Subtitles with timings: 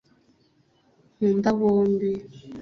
[1.15, 2.11] nkunda bombi